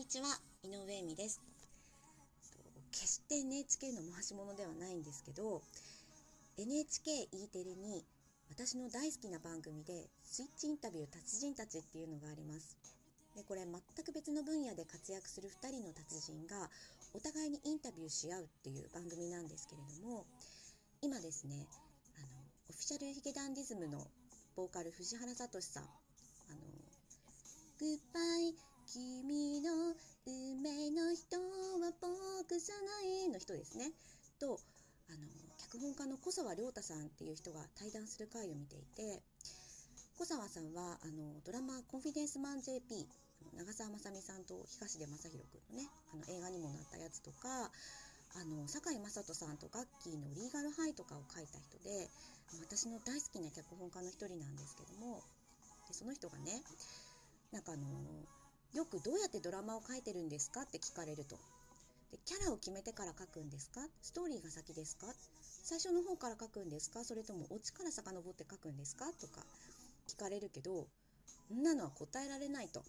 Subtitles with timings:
[0.00, 0.32] にちは
[0.64, 1.42] 井上恵美です。
[2.90, 5.60] 決して NHK の回し物ではないんですけど
[6.56, 8.02] NHKE テレに
[8.48, 12.78] 私の大好きな番組でスイッチインタビュー達人たちっていうのがあります。
[13.36, 16.70] でこれ全く別の分野で活躍する2人の達人が
[17.12, 20.24] お互いにインタビューし合うっていう番組なんですけれども
[21.02, 21.68] 今ですね
[22.16, 22.26] あの
[22.70, 24.00] オフィシャルヒゲダンディズムの
[24.56, 26.64] ボーカル藤原聡さんあの
[27.78, 29.22] グッバイ君
[33.50, 33.90] 人ですね
[34.38, 34.58] と
[35.10, 35.26] あの
[35.58, 39.22] 脚本家の小沢亮太さんっていう人が対談する回を見ていて
[40.18, 42.78] 小沢さんはあのドラマ「コンフィデンスマン JP」
[43.56, 45.42] 長澤まさみさんと東出昌大君
[45.74, 47.72] のねあの映画にもなったやつとか
[48.36, 52.08] あの堺雅人さんとガッキーの「リーガルハイ」とかを書いた人で
[52.60, 55.22] 私の大好きな脚本家の一人なんですけども
[55.88, 56.62] でその人がね
[57.50, 57.88] なんかあの
[58.72, 61.36] よくどうやってドラマを書いてるんですかって聞かれると。
[62.10, 63.80] でキャラを決めてから書くんですか？
[64.02, 65.06] ストーリーが先ですか？
[65.62, 67.04] 最初の方から書くんですか？
[67.04, 69.06] それともオチから遡って書くんですか？
[69.20, 69.46] とか
[70.08, 70.86] 聞かれるけど
[71.48, 72.82] そんなのは答えられないと。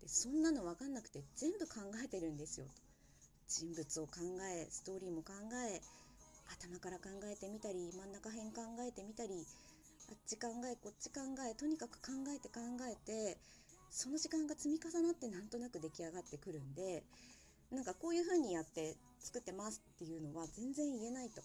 [0.00, 2.66] でそんなの分かんなくて全部考えてるんですよ。
[3.48, 4.20] 人物を考
[4.54, 5.32] えストーリーも考
[5.66, 5.80] え
[6.54, 9.44] 頭から考えてみたり真ん中辺考えてみたり
[10.08, 11.20] あっち考えこっち考
[11.50, 13.38] えとにかく考えて考えて
[13.90, 17.02] その時間が積み重なってなんとなく出来上がってくるんで
[17.72, 21.42] なんかこういう風にやって作ってますっていうのは全然言えないと。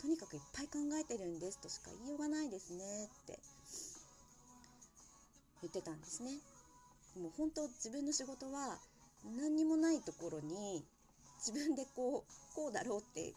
[0.00, 3.38] とにかくいっぱい考えてるんですとしか言いようがないですねって
[5.62, 6.30] 言ってたんですね。
[7.20, 8.78] もう本当自分の仕事は
[9.38, 10.84] 何にもないところに
[11.38, 13.32] 自分でこうこうだろうって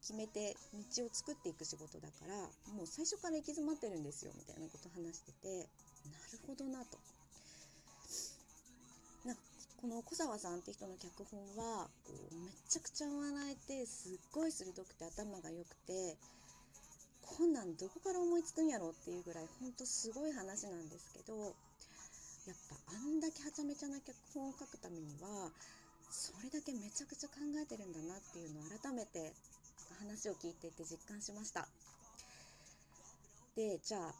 [0.00, 0.56] 決めて
[0.96, 2.36] 道を作っていく仕事だから
[2.74, 5.48] もう最初から行き詰まってるんですよみたいなこと話してて
[6.12, 6.98] なるほどなと。
[9.84, 16.16] この小沢さんって人の脚本はこうめちゃくちゃ笑えてすっごい鋭くて頭が良くて
[17.20, 25.52] こんなんどこから思いつくんやろっていうぐらいほんとすごい話なんですけどやっぱあんだけはちゃめちゃな脚本を書くためには
[26.08, 29.36] それだけめちゃくちゃ考えてるんだなっていうのを改めて
[30.00, 31.68] 話を聞いていて実感しました。
[33.52, 34.16] でじゃあ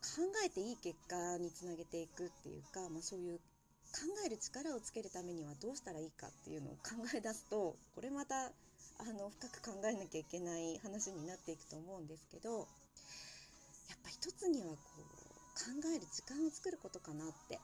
[0.00, 3.40] 考えていい結果につなげていくっていうか、まあ、そういう
[4.26, 15.02] える力をつけるためにはどうしたらいいかっていうのを考え出すとこれまたあの深く考えなきゃいけない話になっていくと思うんですけどやっぱ一つにはこう
[15.58, 17.58] 考える時間を作ることかなって。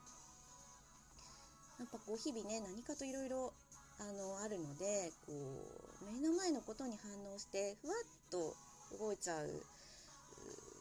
[1.79, 3.53] やっぱこう日々ね何かといろいろ
[4.01, 8.57] あのあるのでこう目の前のことに反応してふわっと
[8.99, 9.47] 動いちゃう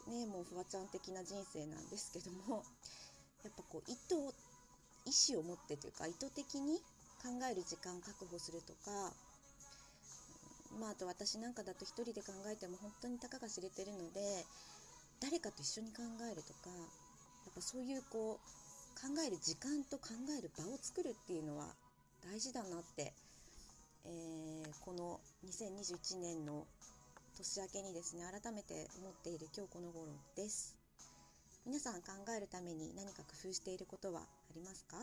[0.10, 2.64] ねもうフワちゃん的な人生なんですけども
[3.44, 4.16] やっぱこう意図
[5.06, 6.78] 意思を持ってというか意図的に
[7.22, 9.14] 考える時間を確保するとか
[10.80, 14.46] まああと私なんかだと一人で考えても本当にたかが知れてるので
[15.22, 18.66] 誰かと一緒に考えるとかやっぱそういうこう
[18.96, 21.68] 考える時間と考える場を作るっていうのは
[22.24, 23.14] 大事だなって、
[24.06, 26.66] えー、この2021年の
[27.38, 30.85] 年明けにですね改めて思っている今日この頃です。
[31.66, 34.98] 皆さん考えるために何か工夫していることはありますか？